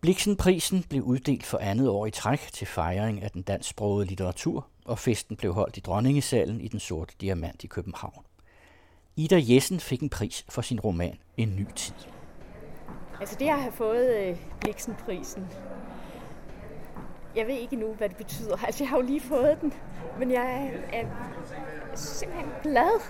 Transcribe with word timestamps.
Bliksenprisen 0.00 0.84
blev 0.88 1.02
uddelt 1.02 1.46
for 1.46 1.58
andet 1.58 1.88
år 1.88 2.06
i 2.06 2.10
træk 2.10 2.40
til 2.52 2.66
fejring 2.66 3.22
af 3.22 3.30
den 3.30 3.42
dansksprogede 3.42 4.06
litteratur, 4.06 4.66
og 4.84 4.98
festen 4.98 5.36
blev 5.36 5.54
holdt 5.54 5.76
i 5.76 5.80
Dronningesalen 5.80 6.60
i 6.60 6.68
den 6.68 6.80
sorte 6.80 7.14
diamant 7.20 7.64
i 7.64 7.66
København. 7.66 8.24
Ida 9.16 9.40
Jessen 9.42 9.80
fik 9.80 10.00
en 10.00 10.08
pris 10.08 10.44
for 10.48 10.62
sin 10.62 10.80
roman 10.80 11.18
En 11.36 11.56
ny 11.56 11.66
tid. 11.76 11.94
Altså 13.20 13.36
det 13.38 13.48
at 13.48 13.60
have 13.60 13.72
fået 13.72 14.16
øh, 14.16 14.36
Bliksenprisen, 14.60 15.46
jeg 17.36 17.46
ved 17.46 17.54
ikke 17.54 17.76
nu, 17.76 17.94
hvad 17.94 18.08
det 18.08 18.16
betyder. 18.16 18.56
Altså 18.66 18.84
jeg 18.84 18.88
har 18.88 18.96
jo 18.96 19.02
lige 19.02 19.20
fået 19.20 19.58
den, 19.60 19.72
men 20.18 20.30
jeg 20.30 20.72
er, 20.92 21.00
er 21.00 21.06
simpelthen 21.94 22.50
glad 22.62 23.00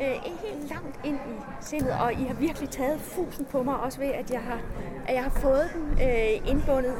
øh, 0.00 0.32
helt 0.44 0.70
langt 0.70 1.00
ind 1.04 1.16
i 1.16 1.42
sindet, 1.60 1.92
og 2.00 2.12
I 2.12 2.24
har 2.24 2.34
virkelig 2.34 2.70
taget 2.70 3.00
fusen 3.00 3.44
på 3.44 3.62
mig, 3.62 3.76
også 3.76 3.98
ved, 3.98 4.08
at 4.08 4.30
jeg 4.30 4.40
har, 4.40 4.60
at 5.08 5.14
jeg 5.14 5.22
har 5.22 5.30
fået 5.30 5.70
den 5.74 6.08
øh, 6.08 6.50
indbundet 6.50 6.94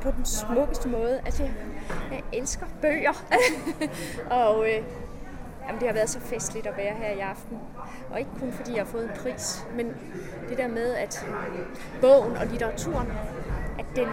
på 0.00 0.10
den 0.10 0.24
smukkeste 0.24 0.88
måde. 0.88 1.20
Altså, 1.24 1.42
jeg, 1.42 1.52
jeg 2.12 2.22
elsker 2.32 2.66
bøger, 2.82 3.24
og 4.44 4.68
øh, 4.68 4.82
jamen, 5.66 5.80
det 5.80 5.88
har 5.88 5.94
været 5.94 6.10
så 6.10 6.20
festligt 6.20 6.66
at 6.66 6.76
være 6.76 6.94
her 6.94 7.10
i 7.10 7.20
aften. 7.20 7.58
Og 8.10 8.18
ikke 8.18 8.30
kun 8.40 8.52
fordi 8.52 8.72
jeg 8.72 8.80
har 8.80 8.90
fået 8.90 9.04
en 9.04 9.10
pris, 9.22 9.66
men 9.76 9.86
det 10.48 10.58
der 10.58 10.68
med, 10.68 10.94
at 10.94 11.26
bogen 12.00 12.36
og 12.36 12.46
litteraturen, 12.46 13.12
at 13.78 13.86
den 13.96 14.08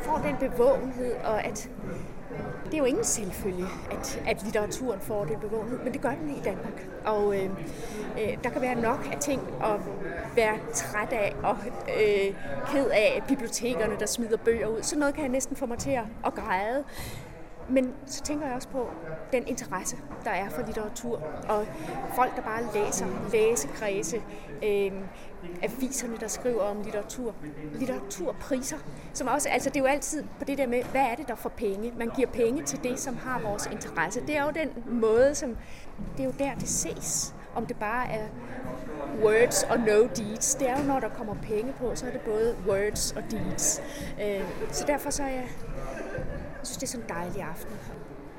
får 0.00 0.22
den 0.26 0.50
bevågenhed, 0.50 1.14
og 1.24 1.44
at 1.44 1.70
det 2.66 2.74
er 2.74 2.78
jo 2.78 2.84
ingen 2.84 3.04
selvfølge, 3.04 3.66
at, 3.90 4.22
at 4.26 4.42
litteraturen 4.42 5.00
får 5.00 5.24
det 5.24 5.40
bevågenhed, 5.40 5.78
men 5.78 5.92
det 5.92 6.00
gør 6.00 6.10
den 6.10 6.30
i 6.30 6.40
Danmark. 6.44 6.86
Og 7.04 7.36
øh, 7.36 7.50
øh, 8.20 8.38
der 8.44 8.50
kan 8.50 8.62
være 8.62 8.74
nok 8.74 9.08
af 9.12 9.18
ting 9.18 9.42
at 9.64 9.80
være 10.36 10.58
træt 10.74 11.12
af 11.12 11.34
og 11.42 11.56
øh, 11.88 12.34
ked 12.72 12.90
af 12.90 13.22
bibliotekerne, 13.28 13.96
der 14.00 14.06
smider 14.06 14.36
bøger 14.36 14.66
ud. 14.66 14.82
Så 14.82 14.98
noget 14.98 15.14
kan 15.14 15.22
jeg 15.22 15.32
næsten 15.32 15.56
få 15.56 15.66
mig 15.66 15.78
til 15.78 15.90
at, 15.90 16.04
at 16.26 16.34
græde. 16.34 16.84
Men 17.68 17.94
så 18.06 18.22
tænker 18.22 18.46
jeg 18.46 18.56
også 18.56 18.68
på 18.68 18.90
den 19.32 19.46
interesse, 19.46 19.96
der 20.24 20.30
er 20.30 20.48
for 20.48 20.62
litteratur, 20.66 21.22
og 21.48 21.66
folk, 22.14 22.36
der 22.36 22.42
bare 22.42 22.62
læser, 22.74 23.06
læsekredse, 23.32 24.22
øh, 24.62 24.92
aviserne, 25.62 26.16
der 26.20 26.28
skriver 26.28 26.62
om 26.62 26.82
litteratur, 26.82 27.34
litteraturpriser, 27.74 28.76
som 29.12 29.28
også, 29.28 29.48
altså 29.48 29.70
det 29.70 29.76
er 29.76 29.80
jo 29.80 29.86
altid 29.86 30.24
på 30.38 30.44
det 30.44 30.58
der 30.58 30.66
med, 30.66 30.82
hvad 30.82 31.00
er 31.00 31.14
det, 31.14 31.28
der 31.28 31.34
får 31.34 31.48
penge? 31.48 31.92
Man 31.98 32.10
giver 32.16 32.28
penge 32.28 32.62
til 32.62 32.82
det, 32.82 33.00
som 33.00 33.16
har 33.16 33.40
vores 33.40 33.66
interesse. 33.72 34.20
Det 34.20 34.36
er 34.36 34.44
jo 34.44 34.50
den 34.50 35.00
måde, 35.00 35.34
som, 35.34 35.56
det 36.16 36.20
er 36.20 36.24
jo 36.24 36.34
der, 36.38 36.54
det 36.54 36.68
ses. 36.68 37.34
Om 37.54 37.66
det 37.66 37.76
bare 37.76 38.08
er 38.08 38.26
words 39.22 39.62
og 39.62 39.78
no 39.78 40.08
deeds. 40.16 40.54
Det 40.54 40.68
er 40.68 40.78
jo, 40.78 40.84
når 40.84 41.00
der 41.00 41.08
kommer 41.08 41.34
penge 41.42 41.72
på, 41.72 41.94
så 41.94 42.06
er 42.06 42.10
det 42.10 42.20
både 42.20 42.56
words 42.68 43.12
og 43.12 43.22
deeds. 43.30 43.82
Øh, 44.22 44.42
så 44.72 44.84
derfor 44.86 45.10
så 45.10 45.22
er 45.22 45.28
jeg, 45.28 45.48
jeg 46.66 46.68
synes, 46.68 46.82
det 46.82 46.86
er 46.86 46.92
sådan 46.98 47.04
en 47.04 47.08
dejlig 47.08 47.42
aften. 47.42 47.76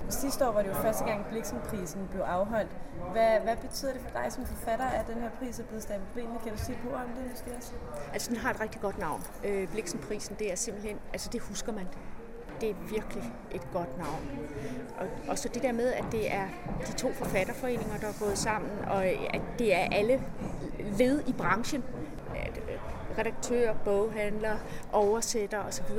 Sidste 0.09 0.47
år 0.47 0.51
var 0.51 0.61
det 0.61 0.69
jo 0.69 0.73
første 0.73 1.03
gang, 1.03 1.25
Bliksenprisen 1.31 2.07
blev 2.11 2.21
afholdt. 2.21 2.71
Hvad, 3.11 3.39
hvad 3.39 3.57
betyder 3.57 3.93
det 3.93 4.01
for 4.01 4.09
dig 4.09 4.31
som 4.33 4.45
forfatter, 4.45 4.85
at 4.85 5.07
den 5.07 5.21
her 5.21 5.29
pris 5.39 5.59
er 5.59 5.63
blevet 5.63 5.83
stablet 5.83 6.07
benene? 6.15 6.39
Kan 6.43 6.51
du 6.51 6.57
sige 6.57 6.77
på 6.83 6.95
om 6.95 7.09
det 7.17 7.31
måske 7.31 7.55
også? 7.57 7.71
Altså, 8.13 8.29
den 8.29 8.37
har 8.37 8.51
et 8.53 8.59
rigtig 8.59 8.81
godt 8.81 8.97
navn. 8.97 9.23
Øh, 9.43 9.67
Bliksenprisen, 9.67 10.35
det 10.39 10.51
er 10.51 10.55
simpelthen, 10.55 10.99
altså 11.13 11.29
det 11.33 11.41
husker 11.41 11.71
man. 11.73 11.87
Det 12.61 12.69
er 12.69 12.73
virkelig 12.89 13.23
et 13.51 13.67
godt 13.73 13.97
navn. 13.97 14.39
Og, 14.99 15.07
og 15.27 15.37
så 15.37 15.49
det 15.53 15.63
der 15.63 15.71
med, 15.71 15.93
at 15.93 16.05
det 16.11 16.33
er 16.33 16.47
de 16.87 16.93
to 16.93 17.13
forfatterforeninger, 17.13 17.97
der 17.97 18.07
er 18.07 18.19
gået 18.19 18.37
sammen, 18.37 18.71
og 18.87 19.07
øh, 19.07 19.19
at 19.33 19.41
det 19.59 19.73
er 19.75 19.87
alle 19.91 20.23
led 20.97 21.23
i 21.27 21.33
branchen 21.33 21.83
øh, 22.29 22.77
redaktør, 23.17 23.73
boghandler, 23.73 24.57
oversætter 24.91 25.59
osv. 25.59 25.95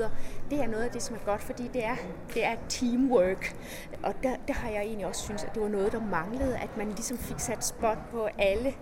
Det 0.50 0.60
er 0.60 0.66
noget 0.66 0.84
af 0.84 0.90
det, 0.90 1.02
som 1.02 1.16
er 1.16 1.20
godt, 1.24 1.42
fordi 1.42 1.70
det 1.72 1.84
er, 1.84 1.96
det 2.34 2.44
er 2.44 2.54
teamwork. 2.68 3.56
Og 4.02 4.14
der, 4.22 4.36
der 4.48 4.54
har 4.54 4.70
jeg 4.70 4.82
egentlig 4.82 5.06
også 5.06 5.22
synes, 5.22 5.44
at 5.44 5.54
det 5.54 5.62
var 5.62 5.68
noget, 5.68 5.92
der 5.92 6.00
manglede, 6.00 6.56
at 6.56 6.76
man 6.76 6.86
ligesom 6.86 7.18
fik 7.18 7.40
sat 7.40 7.64
spot 7.64 7.98
på 8.10 8.28
alle 8.38 8.74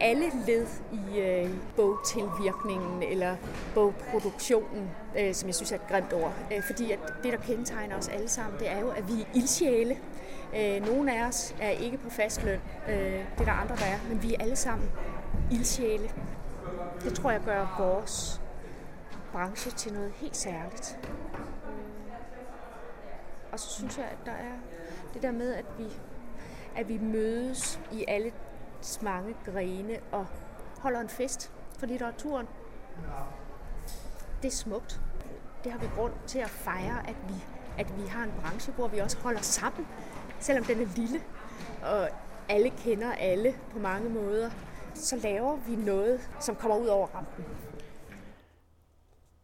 alle 0.00 0.26
led 0.46 0.66
i 0.92 1.18
øh, 1.18 1.50
bogtilvirkningen 1.76 3.02
eller 3.02 3.36
bogproduktionen, 3.74 4.90
øh, 5.18 5.34
som 5.34 5.46
jeg 5.46 5.54
synes 5.54 5.72
er 5.72 5.76
et 5.76 5.88
grimt 5.88 6.12
ord. 6.12 6.32
Øh, 6.52 6.62
fordi 6.66 6.92
at 6.92 6.98
det, 7.22 7.32
der 7.32 7.38
kendetegner 7.38 7.96
os 7.96 8.08
alle 8.08 8.28
sammen, 8.28 8.60
det 8.60 8.70
er 8.70 8.80
jo, 8.80 8.88
at 8.88 9.08
vi 9.08 9.22
er 9.22 9.26
ildsjæle. 9.34 9.96
Øh, 10.56 10.86
nogle 10.86 11.18
af 11.18 11.28
os 11.28 11.54
er 11.60 11.70
ikke 11.70 11.96
på 11.96 12.10
fast 12.10 12.44
løn, 12.44 12.60
øh, 12.88 12.94
det 12.94 13.40
er 13.40 13.44
der 13.44 13.52
andre, 13.52 13.76
der 13.76 13.84
er, 13.84 13.98
men 14.08 14.22
vi 14.22 14.34
er 14.34 14.38
alle 14.40 14.56
sammen 14.56 14.90
ildsjæle. 15.52 16.10
Det 17.04 17.14
tror 17.14 17.30
jeg 17.30 17.40
gør 17.44 17.76
vores 17.78 18.40
branche 19.32 19.70
til 19.70 19.92
noget 19.92 20.12
helt 20.16 20.36
særligt. 20.36 20.98
Og 23.52 23.60
så 23.60 23.68
synes 23.68 23.98
jeg, 23.98 24.04
at 24.04 24.18
der 24.26 24.32
er 24.32 24.54
det 25.14 25.22
der 25.22 25.32
med, 25.32 25.54
at 25.54 25.64
vi, 25.78 25.84
at 26.76 26.88
vi 26.88 26.98
mødes 26.98 27.80
i 27.92 28.04
alle 28.08 28.32
mange 29.02 29.34
grene 29.44 29.98
og 30.12 30.26
holder 30.78 31.00
en 31.00 31.08
fest 31.08 31.52
for 31.78 31.86
litteraturen. 31.86 32.46
Det 34.42 34.48
er 34.48 34.52
smukt. 34.52 35.00
Det 35.64 35.72
har 35.72 35.78
vi 35.78 35.86
grund 35.96 36.12
til 36.26 36.38
at 36.38 36.50
fejre, 36.50 37.08
at 37.08 37.16
vi, 37.28 37.34
at 37.78 37.96
vi 37.96 38.08
har 38.08 38.24
en 38.24 38.32
branche, 38.40 38.72
hvor 38.72 38.88
vi 38.88 38.98
også 38.98 39.18
holder 39.18 39.40
sammen, 39.40 39.86
selvom 40.40 40.64
den 40.64 40.80
er 40.80 40.86
lille, 40.96 41.20
og 41.82 42.08
alle 42.48 42.70
kender 42.70 43.12
alle 43.12 43.54
på 43.72 43.78
mange 43.78 44.10
måder 44.10 44.50
så 44.94 45.16
laver 45.16 45.56
vi 45.56 45.76
noget, 45.76 46.20
som 46.40 46.56
kommer 46.56 46.76
ud 46.76 46.86
over 46.86 47.06
rampen. 47.06 47.44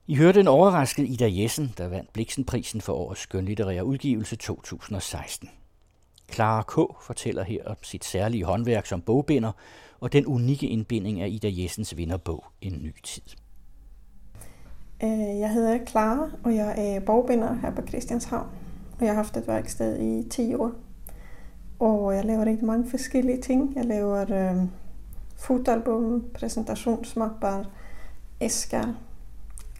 I 0.06 0.16
hørte 0.16 0.40
en 0.40 0.48
overrasket 0.48 1.08
Ida 1.08 1.28
Jessen, 1.42 1.74
der 1.78 1.88
vandt 1.88 2.12
Bliksenprisen 2.12 2.80
for 2.80 2.92
årets 2.92 3.20
skønlitterære 3.20 3.84
udgivelse 3.84 4.36
2016. 4.36 5.50
Clara 6.32 6.62
K. 6.62 7.02
fortæller 7.02 7.42
her 7.42 7.64
om 7.66 7.76
sit 7.82 8.04
særlige 8.04 8.44
håndværk 8.44 8.86
som 8.86 9.00
bogbinder 9.00 9.52
og 10.00 10.12
den 10.12 10.26
unikke 10.26 10.66
indbinding 10.66 11.20
af 11.20 11.28
Ida 11.28 11.48
Jessens 11.50 11.96
vinderbog 11.96 12.44
En 12.60 12.72
ny 12.82 12.94
tid. 13.02 13.22
Øh, 15.02 15.38
jeg 15.38 15.50
hedder 15.50 15.78
Clara, 15.86 16.30
og 16.44 16.54
jeg 16.54 16.74
er 16.78 17.00
bogbinder 17.00 17.54
her 17.54 17.74
på 17.74 17.82
Christianshavn. 17.88 18.46
Og 18.98 19.06
jeg 19.06 19.08
har 19.08 19.14
haft 19.14 19.36
et 19.36 19.48
værksted 19.48 20.00
i 20.00 20.28
10 20.28 20.54
år. 20.54 20.72
Og 21.78 22.14
jeg 22.14 22.24
laver 22.24 22.44
rigtig 22.44 22.66
mange 22.66 22.90
forskellige 22.90 23.40
ting. 23.40 23.72
Jeg 23.76 23.84
laver 23.84 24.20
øh, 24.20 24.66
fotalbum, 25.36 26.24
præsentationsmapper, 26.34 27.64
æsker, 28.40 28.94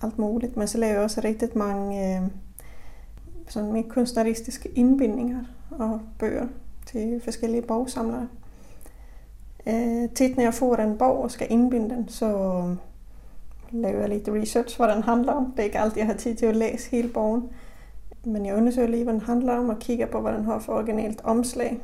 alt 0.03 0.19
muligt. 0.19 0.57
Men 0.57 0.69
så 0.69 0.79
laver 0.79 0.93
jeg 0.93 1.03
også 1.03 1.21
rigtig 1.25 1.49
mange 1.55 2.17
øh, 2.17 2.23
sådan 3.51 3.73
med 3.73 3.85
kunstneristiske 3.85 4.69
indbindinger 4.69 5.45
og 5.71 6.01
bøger 6.19 6.47
til 6.87 7.21
forskellige 7.25 7.63
bogsamlere. 7.63 8.29
Øh, 9.67 10.09
tit 10.15 10.37
når 10.37 10.43
jeg 10.43 10.55
får 10.55 10.77
en 10.77 10.99
bog 10.99 11.23
og 11.23 11.31
skal 11.31 11.47
indbinde 11.51 11.95
den, 11.95 12.09
så 12.09 12.29
laver 13.71 14.01
jeg 14.01 14.09
lidt 14.09 14.29
research, 14.29 14.77
hvad 14.77 14.89
den 14.89 15.03
handler 15.03 15.33
om. 15.33 15.53
Det 15.53 15.59
er 15.61 15.65
ikke 15.65 15.79
altid, 15.79 15.99
jeg 15.99 16.07
har 16.07 16.15
tid 16.15 16.35
til 16.35 16.47
at 16.47 16.57
læse 16.57 16.91
hele 16.91 17.09
bogen. 17.09 17.49
Men 18.25 18.47
jeg 18.47 18.57
undersøger 18.57 18.89
lige, 18.89 19.05
hvad 19.05 19.15
den 19.15 19.23
handler 19.23 19.57
om, 19.57 19.69
og 19.69 19.79
kigger 19.79 20.07
på, 20.07 20.21
hvad 20.21 20.33
den 20.33 20.45
har 20.45 20.59
for 20.59 20.73
originalt 20.73 21.21
omslag. 21.25 21.81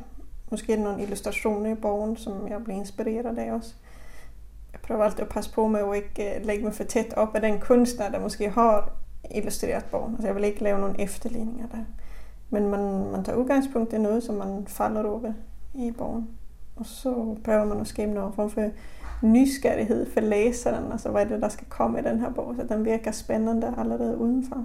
Måske 0.50 0.72
er 0.72 0.77
der 0.77 0.84
nogle 0.84 1.03
illustrationer 1.03 1.71
i 1.71 1.75
bogen, 1.75 2.16
som 2.16 2.48
jeg 2.48 2.65
bliver 2.65 2.78
inspireret 2.78 3.38
af 3.38 3.53
også. 3.53 3.75
Jeg 4.72 4.81
prøver 4.81 5.04
altid 5.04 5.21
at 5.21 5.28
passe 5.28 5.53
på 5.53 5.66
med 5.66 5.81
at 5.81 5.97
ikke 5.97 6.37
øh, 6.37 6.47
lægge 6.47 6.65
mig 6.65 6.75
for 6.75 6.84
tæt 6.84 7.15
op 7.15 7.34
af 7.34 7.41
den 7.41 7.60
kunstner, 7.60 8.10
der 8.10 8.21
måske 8.21 8.50
har 8.50 8.93
illustreret 9.35 9.85
bogen. 9.85 10.15
Altså 10.15 10.27
jeg 10.27 10.37
vil 10.37 10.45
ikke 10.45 10.63
lave 10.63 10.79
nogle 10.79 11.01
efterligninger 11.01 11.67
der. 11.67 11.85
Men 12.51 12.69
man, 12.69 13.11
man 13.11 13.25
tager 13.25 13.39
udgangspunkt 13.39 13.93
i 13.93 13.99
noget, 13.99 14.23
som 14.23 14.35
man 14.35 14.67
falder 14.67 15.05
over 15.05 15.33
i 15.75 15.93
bogen. 15.99 16.29
Og 16.77 16.87
så 16.87 17.37
prøver 17.45 17.65
man 17.65 17.81
at 17.81 17.87
skabe 17.87 18.13
noget 18.13 18.35
form 18.35 18.51
for 18.51 18.71
nysgerrighed 19.23 20.11
for 20.13 20.21
læseren. 20.21 20.93
Altså 20.93 21.11
hvad 21.11 21.25
er 21.25 21.29
det, 21.29 21.43
der 21.43 21.49
skal 21.49 21.67
komme 21.69 22.01
i 22.01 22.03
den 22.03 22.21
her 22.21 22.33
bog, 22.33 22.55
så 22.57 22.75
den 22.75 22.85
virker 22.85 23.11
spændende 23.11 23.75
allerede 23.79 24.19
udenfor. 24.19 24.65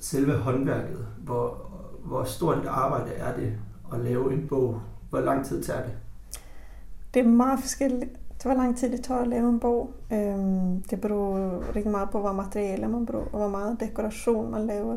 Selve 0.00 0.32
håndværket, 0.32 1.06
hvor, 1.18 1.70
hvor 2.04 2.24
stort 2.24 2.58
et 2.58 2.66
arbejde 2.66 3.10
er 3.12 3.36
det 3.36 3.52
at 3.92 4.00
lave 4.00 4.32
en 4.32 4.48
bog? 4.48 4.80
Hvor 5.10 5.20
lang 5.20 5.44
tid 5.44 5.62
tager 5.62 5.82
det? 5.82 5.92
Det 7.14 7.20
er 7.20 7.28
meget 7.28 7.60
forskelligt. 7.60 8.10
Hvor 8.46 8.54
lang 8.54 8.76
tid 8.76 8.92
det 8.92 9.04
tager 9.04 9.20
at 9.20 9.28
lave 9.28 9.48
en 9.48 9.60
bog. 9.60 9.94
Øhm, 10.12 10.82
det 10.82 11.00
beror 11.00 11.62
rigtig 11.76 11.90
meget 11.90 12.10
på, 12.10 12.20
hvad 12.20 12.32
materialer 12.32 12.88
man 12.88 13.06
bruger, 13.06 13.24
og 13.24 13.38
hvor 13.38 13.48
meget 13.48 13.80
dekoration 13.80 14.50
man 14.50 14.66
laver. 14.66 14.96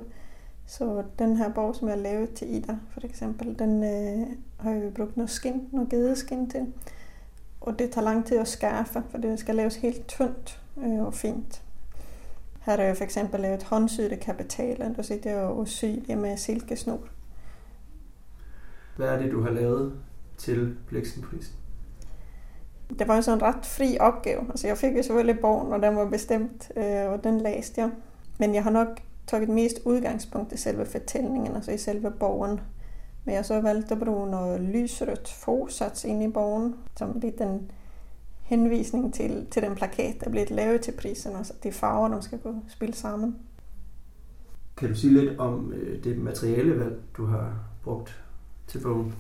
Så 0.66 1.04
den 1.20 1.38
her 1.38 1.54
bog, 1.54 1.76
som 1.76 1.88
jeg 1.88 1.98
lavede 1.98 2.32
til 2.36 2.56
Ida, 2.56 2.78
for 2.92 3.02
eksempel, 3.04 3.60
den 3.60 3.84
øh, 3.84 4.28
har 4.60 4.72
jeg 4.72 4.94
brugt 4.94 5.18
noget 5.18 5.30
skin, 5.30 5.70
noget 5.72 5.90
gedeskin 5.90 6.50
til. 6.50 6.66
Og 7.62 7.80
det 7.80 7.92
tager 7.92 8.06
lang 8.06 8.26
tid 8.26 8.38
at 8.38 8.48
skaffe, 8.48 9.04
for 9.10 9.18
det 9.18 9.40
skal 9.40 9.56
laves 9.56 9.76
helt 9.76 10.08
tyndt 10.08 10.62
øh, 10.84 11.00
og 11.06 11.14
fint. 11.14 11.64
Her 12.62 12.76
har 12.76 12.84
jeg 12.84 12.98
for 12.98 13.04
eksempel 13.04 13.40
lavet 13.40 13.64
håndsydte 13.64 14.16
kapitaler, 14.16 14.94
der 14.94 15.02
sidder 15.02 15.30
jeg 15.30 15.40
og 15.40 15.68
syr 15.68 16.02
det 16.08 16.18
med 16.18 16.38
silkesnor. 16.38 17.00
Hvad 18.98 19.08
er 19.08 19.22
det, 19.22 19.32
du 19.32 19.42
har 19.42 19.50
lavet 19.50 19.94
til 20.38 20.78
Blixenprisen? 20.88 21.56
Det 23.00 23.08
var 23.08 23.16
en 23.16 23.24
sådan 23.24 23.38
en 23.38 23.44
ret 23.44 23.66
fri 23.66 23.98
opgave. 24.00 24.42
Altså 24.50 24.68
jeg 24.68 24.78
fik 24.78 24.98
jo 24.98 25.04
selvfølgelig 25.04 25.40
bogen, 25.40 25.74
og 25.74 25.82
den 25.82 25.96
var 25.96 26.10
bestemt, 26.10 26.72
øh, 26.78 27.12
og 27.12 27.24
den 27.24 27.42
læste 27.42 27.82
jeg. 27.82 27.92
Men 28.40 28.56
jeg 28.56 28.64
har 28.64 28.72
nok 28.72 28.88
taget 29.28 29.50
mest 29.50 29.80
udgangspunkt 29.86 30.54
i 30.54 30.58
selve 30.58 30.86
fortællingen, 30.86 31.56
altså 31.56 31.72
i 31.72 31.78
selve 31.78 32.12
bogen. 32.12 32.60
Men 33.26 33.36
jeg 33.36 33.46
så 33.46 33.62
valgte 33.62 33.96
at 33.96 34.00
bruge 34.00 34.30
noget 34.30 34.62
lysrødt 34.62 35.30
forsats 35.30 36.06
ind 36.06 36.24
i 36.24 36.28
bogen, 36.28 36.76
som 36.98 37.20
lidt 37.20 37.42
en 37.42 37.72
henvisning 38.42 39.14
til, 39.14 39.48
til 39.52 39.62
den 39.62 39.76
plakat, 39.76 40.16
der 40.24 40.30
blev 40.30 40.46
lavet 40.50 40.82
til 40.82 40.92
prisen, 40.92 41.36
altså 41.36 41.54
de 41.64 41.72
farver, 41.72 42.16
de 42.16 42.22
skal 42.24 42.40
gå 42.40 42.56
spille 42.68 42.96
sammen. 42.96 43.36
Kan 44.78 44.90
du 44.90 44.96
sige 44.96 45.14
lidt 45.14 45.40
om 45.40 45.74
øh, 45.74 46.04
det 46.04 46.18
materialevalg, 46.18 47.00
du 47.18 47.26
har 47.26 47.54
brugt 47.84 48.24
til 48.68 48.80
bogen? 48.80 49.16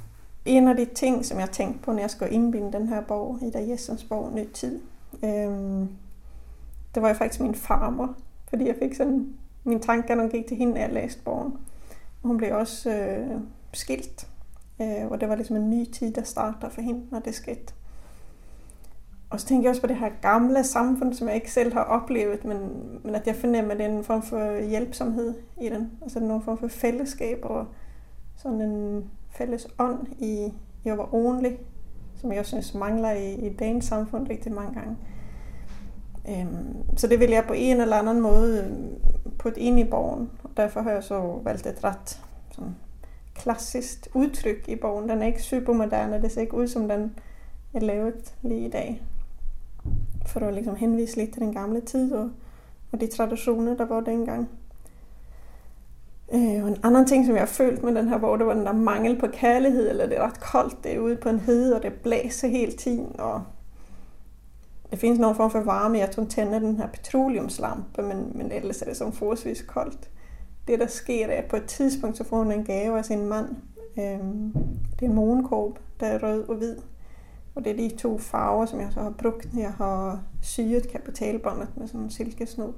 En 0.49 0.67
af 0.67 0.75
de 0.75 0.85
ting, 0.85 1.25
som 1.25 1.39
jeg 1.39 1.51
tænkte 1.51 1.79
på, 1.79 1.91
når 1.91 1.99
jeg 1.99 2.09
skulle 2.09 2.31
indbinde 2.31 2.73
den 2.73 2.87
her 2.87 3.01
bog, 3.01 3.39
Ida 3.41 3.69
Jessens 3.69 4.03
bog, 4.03 4.31
Ny 4.33 4.51
Tid, 4.53 4.81
øhm, 5.23 5.89
det 6.95 7.01
var 7.03 7.07
jo 7.07 7.13
faktisk 7.13 7.41
min 7.41 7.55
farmor, 7.55 8.15
fordi 8.49 8.67
jeg 8.67 8.75
fik 8.79 8.93
sådan, 8.93 9.33
min 9.63 9.79
tanker, 9.79 10.15
når 10.15 10.27
gik 10.27 10.47
til 10.47 10.57
hende, 10.57 10.75
at 10.75 10.81
jeg 10.81 10.93
læste 10.93 11.21
bogen. 11.23 11.53
Hun 12.21 12.37
blev 12.37 12.55
også 12.55 12.91
øh, 12.91 13.41
skilt, 13.73 14.27
øh, 14.81 15.07
og 15.09 15.21
det 15.21 15.29
var 15.29 15.35
ligesom 15.35 15.55
en 15.55 15.69
ny 15.69 15.85
tid, 15.85 16.13
der 16.13 16.23
starter 16.23 16.69
for 16.69 16.81
hende, 16.81 17.01
når 17.11 17.19
det 17.19 17.35
skete. 17.35 17.73
Og 19.29 19.39
så 19.39 19.47
tænker 19.47 19.63
jeg 19.63 19.69
også 19.69 19.81
på 19.81 19.87
det 19.87 19.95
her 19.95 20.09
gamle 20.21 20.63
samfund, 20.63 21.13
som 21.13 21.27
jeg 21.27 21.35
ikke 21.35 21.51
selv 21.51 21.73
har 21.73 21.83
oplevet, 21.83 22.45
men, 22.45 22.57
men 23.03 23.15
at 23.15 23.27
jeg 23.27 23.35
fornemmer, 23.35 23.71
at 23.71 23.77
det 23.77 23.85
er 23.85 23.97
en 23.97 24.03
form 24.03 24.21
for 24.21 24.61
hjælpsomhed 24.61 25.33
i 25.61 25.69
den. 25.69 25.91
Altså 26.01 26.19
en 26.19 26.41
form 26.41 26.57
for 26.57 26.67
fællesskab 26.67 27.39
og 27.43 27.67
sådan 28.41 28.61
en 28.61 29.09
fælles 29.29 29.67
ånd 29.79 30.07
i, 30.19 30.53
i 30.85 30.89
at 30.89 30.97
være 30.97 31.07
ordentlig, 31.11 31.59
som 32.15 32.31
jeg 32.31 32.45
synes 32.45 32.73
mangler 32.73 33.11
i, 33.11 33.33
i 33.33 33.53
dagens 33.53 33.85
samfund 33.85 34.29
rigtig 34.29 34.51
mange 34.51 34.73
gange. 34.73 34.97
Øhm, 36.29 36.97
så 36.97 37.07
det 37.07 37.19
vil 37.19 37.29
jeg 37.29 37.43
på 37.47 37.53
en 37.53 37.81
eller 37.81 37.95
anden 37.95 38.21
måde 38.21 38.63
øhm, 38.63 39.01
putte 39.37 39.59
ind 39.59 39.79
i 39.79 39.83
bogen. 39.83 40.29
Og 40.43 40.49
derfor 40.57 40.81
har 40.81 40.91
jeg 40.91 41.03
så 41.03 41.39
valgt 41.43 41.65
et 41.65 41.83
ret 41.83 42.21
sådan, 42.51 42.75
klassisk 43.35 44.07
udtryk 44.13 44.67
i 44.67 44.75
bogen. 44.75 45.09
Den 45.09 45.21
er 45.21 45.25
ikke 45.25 45.43
supermoderne, 45.43 46.21
det 46.21 46.31
ser 46.31 46.41
ikke 46.41 46.57
ud 46.57 46.67
som 46.67 46.87
den 46.87 47.15
er 47.73 47.79
lavet 47.79 48.35
lige 48.41 48.65
i 48.65 48.69
dag 48.69 49.01
for 50.25 50.39
at 50.39 50.53
ligesom 50.53 50.75
henvise 50.75 51.17
lidt 51.17 51.33
til 51.33 51.41
den 51.41 51.53
gamle 51.53 51.81
tid 51.81 52.13
og, 52.13 52.29
og 52.91 53.01
de 53.01 53.07
traditioner, 53.07 53.77
der 53.77 53.85
var 53.85 53.99
dengang. 53.99 54.49
Øh, 56.33 56.63
og 56.63 56.69
en 56.69 56.77
anden 56.83 57.05
ting, 57.05 57.25
som 57.25 57.35
jeg 57.35 57.41
har 57.41 57.47
følt 57.47 57.83
med 57.83 57.95
den 57.95 58.07
her 58.07 58.17
bog, 58.17 58.39
det 58.39 58.47
var 58.47 58.53
den 58.53 58.65
der 58.65 58.73
mangel 58.73 59.19
på 59.19 59.27
kærlighed, 59.27 59.89
eller 59.89 60.07
det 60.07 60.17
er 60.17 60.27
ret 60.27 60.39
koldt, 60.39 60.83
derude 60.83 61.15
på 61.15 61.29
en 61.29 61.39
hede, 61.39 61.75
og 61.75 61.83
det 61.83 61.93
blæser 61.93 62.47
hele 62.47 62.71
tiden, 62.71 63.19
og 63.19 63.43
det 64.91 64.99
findes 64.99 65.19
nogen 65.19 65.35
form 65.35 65.51
for 65.51 65.59
varme, 65.59 65.97
jeg 65.97 66.11
tror, 66.11 66.23
tænder 66.23 66.59
den 66.59 66.77
her 66.77 66.87
petroleumslampe, 66.87 68.01
men, 68.01 68.31
men 68.35 68.51
ellers 68.51 68.81
er 68.81 68.85
det 68.85 68.97
som 68.97 69.13
forholdsvis 69.13 69.61
koldt. 69.61 70.09
Det, 70.67 70.79
der 70.79 70.87
sker, 70.87 71.27
er, 71.27 71.37
at 71.41 71.45
på 71.45 71.55
et 71.55 71.65
tidspunkt, 71.65 72.17
så 72.17 72.23
får 72.23 72.37
hun 72.37 72.51
en 72.51 72.63
gave 72.63 72.97
af 72.97 73.05
sin 73.05 73.25
mand. 73.25 73.49
Øhm, 73.99 74.53
det 74.99 75.05
er 75.05 75.09
en 75.09 75.15
månekorb, 75.15 75.79
der 75.99 76.05
er 76.05 76.23
rød 76.23 76.49
og 76.49 76.55
hvid. 76.55 76.75
Og 77.55 77.63
det 77.63 77.71
er 77.71 77.89
de 77.89 77.95
to 77.95 78.17
farver, 78.17 78.65
som 78.65 78.79
jeg 78.79 78.87
så 78.91 78.99
har 79.01 79.09
brugt, 79.09 79.53
når 79.53 79.61
jeg 79.61 79.71
har 79.71 80.23
syet 80.41 80.87
kapitalbåndet 80.87 81.67
med 81.77 81.87
sådan 81.87 82.01
en 82.01 82.09
silkesnod. 82.09 82.73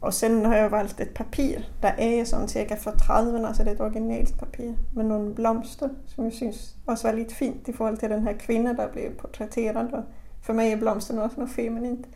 Og 0.00 0.14
sen 0.14 0.44
har 0.44 0.56
jeg 0.56 0.72
valgt 0.72 1.00
et 1.00 1.10
papir, 1.14 1.58
der 1.82 1.88
er 1.88 2.24
sådan 2.24 2.48
cirka 2.48 2.74
fra 2.74 2.90
30'erne, 2.90 3.46
altså 3.46 3.64
det 3.64 3.70
er 3.70 3.74
et 3.74 3.80
originalt 3.80 4.38
papir, 4.38 4.72
med 4.94 5.04
nogle 5.04 5.34
blomster, 5.34 5.88
som 6.06 6.24
jeg 6.24 6.32
synes 6.32 6.76
også 6.86 7.08
var 7.08 7.14
lidt 7.14 7.32
fint 7.32 7.68
i 7.68 7.72
forhold 7.72 7.96
til 7.96 8.10
den 8.10 8.22
her 8.22 8.32
kvinde, 8.38 8.76
der 8.76 8.88
blev 8.88 9.14
portrætteret. 9.14 9.92
Og 9.92 10.02
for 10.40 10.52
mig 10.52 10.72
er 10.72 10.76
blomsterne 10.76 11.22
også 11.22 11.36
noget 11.36 11.50
feminint. 11.50 12.06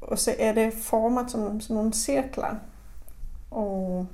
Og 0.00 0.18
så 0.18 0.34
er 0.38 0.52
det 0.54 0.72
formet 0.72 1.30
som 1.30 1.60
som 1.60 1.76
nogle 1.76 1.92
cirkler. 1.92 2.56
Og 3.50 4.06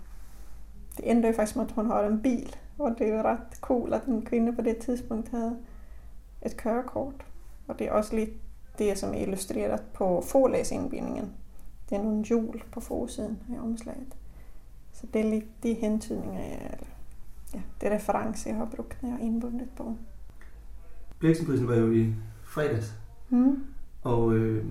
det 0.97 1.11
ender 1.11 1.29
jo 1.29 1.35
faktisk 1.35 1.56
med, 1.56 1.64
at 1.64 1.73
hun 1.73 1.87
har 1.87 2.02
en 2.02 2.23
bil. 2.23 2.56
Og 2.79 2.94
det 2.99 3.08
er 3.08 3.17
jo 3.17 3.23
ret 3.23 3.38
cool, 3.61 3.93
at 3.93 4.05
en 4.05 4.23
kvinde 4.23 4.52
på 4.52 4.62
det 4.62 4.76
tidspunkt 4.76 5.29
havde 5.31 5.56
et 6.43 6.56
kørekort. 6.56 7.26
Og 7.69 7.79
det 7.79 7.87
er 7.87 7.93
også 7.93 8.17
lidt 8.17 8.31
det, 8.79 8.99
som 8.99 9.11
er 9.14 9.19
illustreret 9.19 9.82
på 9.94 10.20
forlæsindbindingen. 10.26 11.32
Det 11.90 11.98
er 11.98 12.02
nogle 12.02 12.25
hjul 12.25 12.62
på 12.72 12.81
forsiden 12.81 13.38
af 13.54 13.60
omslaget. 13.62 14.16
Så 14.92 15.06
det 15.14 15.20
er 15.20 15.31
lidt 15.31 15.62
de 15.62 15.75
hentydninger, 15.75 16.40
jeg, 16.40 16.78
ja, 17.54 17.60
det 17.81 17.90
reference, 17.90 18.48
jeg 18.48 18.56
har 18.56 18.69
brugt, 18.76 19.02
når 19.02 19.08
jeg 19.08 19.19
har 19.19 19.25
indbundet 19.25 19.69
på. 19.76 19.96
Blæksenprisen 21.19 21.69
var 21.69 21.75
jo 21.75 21.92
i 21.92 22.12
fredags. 22.44 22.94
Mm. 23.31 23.64
Og 24.02 24.34
øh, 24.34 24.64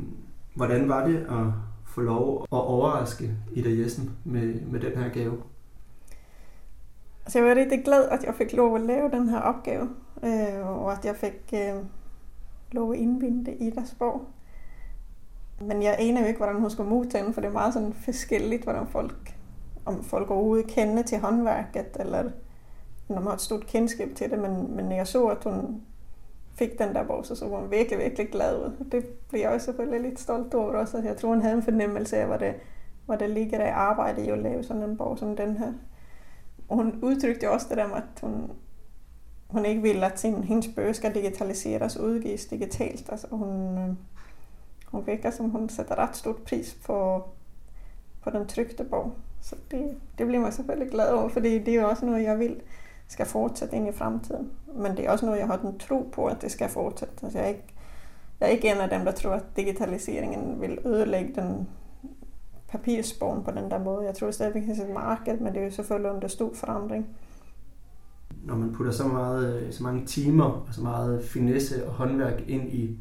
hvordan 0.56 0.90
var 0.90 1.08
det 1.08 1.18
at 1.18 1.46
få 1.86 2.02
lov 2.02 2.42
at 2.42 2.48
overraske 2.58 3.32
Ida 3.54 3.82
Jessen 3.82 4.18
med, 4.24 4.62
med 4.62 4.80
den 4.80 4.98
her 4.98 5.10
gave? 5.10 5.38
Altså 7.26 7.40
jeg 7.40 7.48
var 7.48 7.56
rigtig 7.56 7.84
glad, 7.84 8.10
at 8.10 8.24
jeg 8.24 8.36
fik 8.36 8.54
lov 8.54 8.76
at 8.76 8.82
lave 8.82 9.12
den 9.12 9.30
her 9.30 9.40
opgave, 9.40 9.90
øh, 10.24 10.68
og 10.68 10.92
at 10.92 11.06
jeg 11.06 11.16
fik 11.16 11.54
øh, 11.54 11.84
lov 12.72 12.94
at 12.94 13.00
indbinde 13.00 13.46
det 13.46 13.58
i 13.60 13.70
deres 13.70 13.96
bog. 14.00 14.28
Men 15.62 15.84
jeg 15.84 15.96
aner 16.00 16.22
jo 16.22 16.28
ikke, 16.28 16.38
hvordan 16.38 16.60
hun 16.60 16.70
skulle 16.70 16.90
modtage 16.90 17.26
den, 17.26 17.34
for 17.34 17.42
det 17.42 17.48
er 17.48 17.54
meget 17.54 17.74
sådan 17.74 17.94
forskelligt, 17.94 18.64
hvordan 18.64 18.88
folk, 18.88 19.36
om 19.86 20.04
folk 20.04 20.32
overhovedet 20.32 20.68
kender 20.68 21.04
til 21.04 21.20
håndværket, 21.20 21.98
eller 22.00 22.24
når 23.08 23.16
man 23.16 23.24
har 23.24 23.34
et 23.34 23.42
stort 23.42 23.66
kendskab 23.66 24.10
til 24.16 24.32
det, 24.32 24.40
men, 24.40 24.76
men 24.76 24.92
jeg 24.92 25.08
så, 25.08 25.26
at 25.26 25.44
hun 25.44 25.82
fik 26.56 26.80
den 26.80 26.96
der 26.96 27.04
bog, 27.04 27.26
så, 27.26 27.36
så 27.36 27.48
var 27.48 27.60
hun 27.60 27.72
virkelig, 27.72 28.00
virkelig 28.00 28.30
glad 28.30 28.58
ud. 28.58 28.86
Det 28.92 29.06
blev 29.06 29.42
jeg 29.42 29.50
også 29.50 29.66
selvfølgelig 29.66 30.02
lidt 30.02 30.20
stolt 30.20 30.54
over 30.54 30.74
også. 30.74 31.02
Jeg 31.06 31.18
tror, 31.18 31.30
hun 31.30 31.42
havde 31.42 31.56
en 31.56 31.64
fornemmelse 31.64 32.18
af, 32.18 32.28
hvad 32.28 32.40
det, 32.40 32.54
hvad 33.06 33.18
det 33.18 33.30
ligger 33.30 33.58
der 33.58 33.66
i 33.66 33.70
arbejde 33.70 34.26
i 34.26 34.30
at 34.30 34.38
lave 34.38 34.64
sådan 34.64 34.84
en 34.84 34.98
bog 34.98 35.20
som 35.20 35.36
den 35.36 35.58
her. 35.58 35.74
Og 36.70 36.76
hun 36.76 37.00
udtrykte 37.02 37.52
også 37.52 37.68
det 37.70 37.78
der 37.78 37.88
med, 37.88 37.96
at 37.96 38.20
hun, 38.22 38.52
hun 39.48 39.66
ikke 39.66 39.82
ville, 39.82 40.06
at 40.06 40.20
sin, 40.20 40.44
hendes 40.44 40.68
bøger 40.76 40.94
skal 40.94 41.16
digitaliseres 41.16 41.96
og 41.96 42.06
udgives 42.06 42.46
digitalt. 42.46 43.10
Altså 43.12 43.28
hun, 43.32 43.78
øh, 43.78 43.90
Hon 44.94 45.06
verkar 45.06 45.32
som 45.32 45.52
hon 45.52 45.70
sätter 45.70 45.96
rätt 45.96 46.16
stort 46.16 46.46
pris 46.46 46.74
på, 46.86 47.24
på 48.24 48.30
den 48.30 48.48
tryckta 48.48 48.84
bog. 48.84 49.12
Så 49.42 49.56
det, 49.72 49.96
det 50.18 50.28
bliver 50.28 50.50
så 50.50 50.56
selvfølgelig 50.56 50.92
glad 50.92 51.14
over, 51.14 51.30
för 51.30 51.40
det 51.40 51.68
er 51.68 51.82
jo 51.82 51.90
også 51.90 52.06
noget, 52.06 52.24
jeg 52.24 52.40
vil 52.40 52.62
skal 53.08 53.26
fortsætte 53.26 53.76
ind 53.76 53.88
i 53.88 53.92
fremtiden. 53.92 54.52
Men 54.76 54.98
det 54.98 55.06
er 55.06 55.12
også 55.12 55.26
noget, 55.26 55.40
jeg 55.40 55.48
har 55.48 55.58
den 55.58 55.80
tro 55.80 56.10
på, 56.14 56.26
at 56.26 56.42
det 56.42 56.52
skal 56.52 56.70
fortsætte. 56.70 57.14
Altså 57.24 57.38
jeg, 57.38 57.46
er 57.46 57.50
ikke, 57.50 57.74
jeg 58.40 58.48
er 58.48 58.52
ikke 58.52 58.72
en 58.72 58.78
af 58.78 58.90
dem, 58.90 59.06
der 59.06 59.12
tror, 59.12 59.32
at 59.32 59.44
digitaliseringen 59.56 60.62
vil 60.62 60.80
ødelægge 60.86 61.34
den 61.36 61.70
papirsbogen 62.68 63.44
på 63.44 63.52
den 63.52 63.72
der 63.72 63.80
måde. 63.80 64.06
Jeg 64.06 64.16
tror 64.16 64.32
stadigvæk, 64.32 64.64
det 64.64 64.80
er 64.80 64.86
et 64.86 64.94
marked, 64.94 65.40
men 65.40 65.54
det 65.54 65.60
er 65.60 65.66
jo 65.66 65.72
selvfølgelig 65.72 66.12
under 66.12 66.28
stor 66.28 66.54
forandring. 66.54 67.08
Når 68.44 68.56
man 68.56 68.74
putter 68.74 68.92
så, 68.92 69.08
meget, 69.08 69.68
så 69.72 69.84
mange 69.84 70.06
timer 70.06 70.46
og 70.46 70.68
så 70.72 70.82
meget 70.82 71.24
finesse 71.24 71.88
og 71.88 71.94
håndværk 71.94 72.44
ind 72.48 72.74
i 72.74 73.00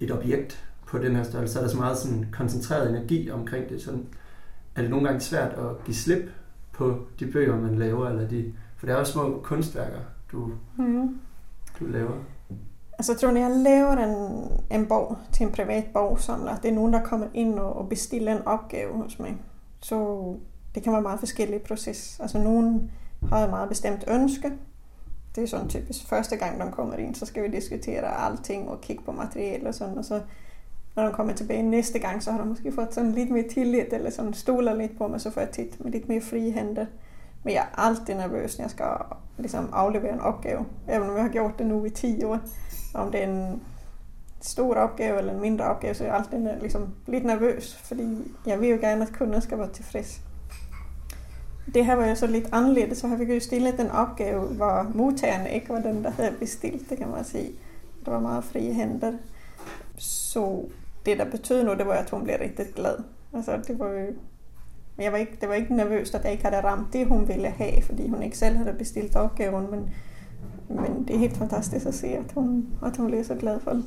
et 0.00 0.12
objekt 0.12 0.64
på 0.94 1.02
den 1.02 1.16
her 1.16 1.22
størrelse, 1.22 1.52
så 1.52 1.58
er 1.58 1.62
der 1.62 1.70
så 1.70 1.76
meget 1.76 1.98
sådan 1.98 2.26
koncentreret 2.32 2.90
energi 2.90 3.30
omkring 3.30 3.68
det. 3.68 3.82
Så 3.82 3.90
er 4.76 4.80
det 4.80 4.90
nogle 4.90 5.06
gange 5.06 5.20
svært 5.20 5.52
at 5.52 5.84
give 5.84 5.94
slip 5.94 6.30
på 6.72 6.98
de 7.20 7.26
bøger, 7.32 7.60
man 7.60 7.78
laver, 7.78 8.08
eller 8.08 8.28
de, 8.28 8.52
for 8.76 8.86
det 8.86 8.92
er 8.92 8.96
også 8.96 9.12
små 9.12 9.40
kunstværker, 9.42 9.98
du, 10.32 10.50
Mm. 10.76 11.18
du 11.80 11.84
laver. 11.86 12.12
Altså 12.98 13.12
jeg 13.12 13.20
tror, 13.20 13.30
når 13.30 13.40
jeg 13.40 13.50
laver 13.50 13.92
en, 13.92 14.80
en 14.80 14.86
bog 14.86 15.16
til 15.32 15.46
en 15.46 15.52
privat 15.52 15.84
bogsamler, 15.92 16.56
det 16.56 16.70
er 16.70 16.74
nogen, 16.74 16.92
der 16.92 17.02
kommer 17.02 17.26
ind 17.34 17.58
og, 17.58 17.76
og 17.76 17.88
bestiller 17.88 18.36
en 18.36 18.46
opgave 18.46 18.92
hos 19.02 19.18
mig. 19.18 19.36
Så 19.80 20.24
det 20.74 20.82
kan 20.82 20.92
være 20.92 21.02
meget 21.02 21.18
forskellig 21.20 21.62
proces. 21.62 22.20
Altså 22.20 22.38
nogen 22.38 22.90
har 23.28 23.44
et 23.44 23.50
meget 23.50 23.68
bestemt 23.68 24.04
ønske. 24.08 24.52
Det 25.34 25.42
er 25.42 25.46
sådan 25.48 25.68
typisk 25.68 26.08
første 26.08 26.36
gang, 26.36 26.60
de 26.60 26.72
kommer 26.72 26.94
ind, 26.96 27.14
så 27.14 27.26
skal 27.26 27.42
vi 27.42 27.56
diskutere 27.56 28.26
alting 28.26 28.68
og 28.68 28.80
kigge 28.80 29.02
på 29.04 29.12
materiale 29.12 29.68
og 29.68 29.74
sådan. 29.74 29.98
Og 29.98 30.04
så 30.04 30.20
når 30.96 31.06
de 31.06 31.12
kommer 31.12 31.32
tilbage 31.32 31.62
næste 31.62 31.98
gang, 31.98 32.22
så 32.22 32.32
har 32.32 32.40
de 32.40 32.48
måske 32.48 32.72
fået 32.72 32.94
sådan 32.94 33.12
lidt 33.12 33.30
mere 33.30 33.48
tillid, 33.48 33.92
eller 33.92 34.10
sådan 34.10 34.34
stoler 34.34 34.74
lidt 34.74 34.98
på 34.98 35.08
mig, 35.08 35.20
så 35.20 35.30
får 35.30 35.40
jeg 35.40 35.50
tit 35.50 35.84
med 35.84 35.92
lidt 35.92 36.08
mere 36.08 36.20
frie 36.20 36.52
hænder. 36.52 36.86
Men 37.44 37.54
jeg 37.54 37.62
er 37.62 37.78
altid 37.78 38.14
nervøs, 38.14 38.58
når 38.58 38.62
jeg 38.62 38.70
skal 38.70 38.86
ligesom, 39.38 39.68
aflevere 39.72 40.12
en 40.12 40.20
opgave. 40.20 40.66
Även 40.88 41.08
om 41.08 41.14
jeg 41.14 41.22
har 41.22 41.30
gjort 41.30 41.58
det 41.58 41.66
nu 41.66 41.84
i 41.84 41.90
10 41.90 42.24
år. 42.24 42.38
Om 42.94 43.10
det 43.10 43.22
er 43.22 43.28
en 43.28 43.62
stor 44.40 44.74
opgave 44.74 45.18
eller 45.18 45.32
en 45.32 45.40
mindre 45.40 45.64
opgave, 45.64 45.94
så 45.94 46.04
er 46.04 46.08
jeg 46.08 46.16
altid 46.16 46.60
liksom, 46.62 46.88
lidt 47.06 47.24
nervøs, 47.24 47.74
fordi 47.74 48.32
jeg 48.46 48.60
vil 48.60 48.68
jo 48.68 48.76
gerne, 48.76 49.02
at 49.02 49.12
kunden 49.18 49.40
skal 49.40 49.58
være 49.58 49.72
tilfreds. 49.72 50.20
Det 51.74 51.86
her 51.86 51.94
var 51.94 52.06
jo 52.06 52.14
så 52.14 52.26
lidt 52.26 52.48
anderledes, 52.52 52.98
så 52.98 53.08
har 53.08 53.16
vi 53.16 53.34
jo 53.34 53.40
stillet 53.40 53.78
den 53.78 53.90
opgave, 53.90 54.46
hvor 54.46 54.90
modtageren 54.94 55.46
ikke 55.46 55.68
var 55.68 55.80
den, 55.80 56.04
der 56.04 56.10
havde 56.10 56.34
bestilt, 56.40 56.90
det 56.90 56.98
kan 56.98 57.08
man 57.08 57.24
sige. 57.24 57.50
Der 58.04 58.10
var 58.10 58.20
meget 58.20 58.44
frie 58.44 58.74
hænder. 58.74 59.12
Så 59.96 60.64
det, 61.06 61.18
der 61.18 61.30
betød 61.30 61.64
noget, 61.64 61.78
det 61.78 61.86
var, 61.86 61.94
at 61.94 62.10
hun 62.10 62.24
blev 62.24 62.36
rigtig 62.40 62.66
glad. 62.74 62.96
Altså, 63.32 63.56
det 63.66 63.78
var 63.78 63.88
jo... 63.88 64.06
Men 64.96 65.04
jeg 65.04 65.12
var 65.12 65.18
ikke, 65.18 65.36
det 65.40 65.48
var 65.48 65.54
ikke 65.54 65.76
nervøst, 65.76 66.14
at 66.14 66.24
jeg 66.24 66.32
ikke 66.32 66.44
havde 66.44 66.64
ramt 66.64 66.92
det, 66.92 67.06
hun 67.06 67.28
ville 67.28 67.50
have, 67.50 67.82
fordi 67.82 68.08
hun 68.08 68.22
ikke 68.22 68.38
selv 68.38 68.56
havde 68.56 68.72
bestilt 68.72 69.16
opgaven, 69.16 69.70
men, 69.70 69.94
men 70.68 71.08
det 71.08 71.14
er 71.14 71.18
helt 71.18 71.36
fantastisk 71.36 71.86
at 71.86 71.94
se, 71.94 72.06
at 72.06 72.32
hun, 72.34 72.68
at 72.82 72.96
hun 72.96 73.06
bliver 73.06 73.22
så 73.22 73.34
glad 73.34 73.60
for 73.60 73.70
det. 73.70 73.84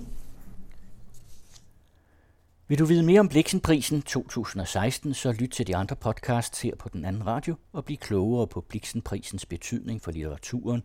Vil 2.69 2.79
du 2.79 2.85
vide 2.85 3.03
mere 3.03 3.19
om 3.19 3.29
Bliksenprisen 3.29 4.01
2016, 4.01 5.13
så 5.13 5.31
lyt 5.31 5.49
til 5.49 5.67
de 5.67 5.75
andre 5.75 5.95
podcasts 5.95 6.61
her 6.61 6.75
på 6.75 6.89
Den 6.89 7.05
Anden 7.05 7.27
Radio 7.27 7.55
og 7.73 7.85
bliv 7.85 7.97
klogere 7.97 8.47
på 8.47 8.61
Bliksenprisens 8.61 9.45
betydning 9.45 10.01
for 10.01 10.11
litteraturen, 10.11 10.83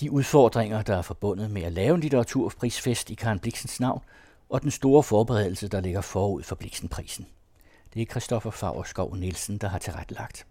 de 0.00 0.10
udfordringer, 0.10 0.82
der 0.82 0.96
er 0.96 1.02
forbundet 1.02 1.50
med 1.50 1.62
at 1.62 1.72
lave 1.72 1.94
en 1.94 2.00
litteraturprisfest 2.00 3.10
i 3.10 3.14
Karen 3.14 3.38
Bliksens 3.38 3.80
navn, 3.80 4.00
og 4.48 4.62
den 4.62 4.70
store 4.70 5.02
forberedelse, 5.02 5.68
der 5.68 5.80
ligger 5.80 6.00
forud 6.00 6.42
for 6.42 6.56
Bliksenprisen. 6.56 7.26
Det 7.94 8.02
er 8.02 8.06
Christoffer 8.06 8.50
Fagerskov 8.50 9.16
Nielsen, 9.16 9.58
der 9.58 9.68
har 9.68 9.78
tilrettelagt. 9.78 10.46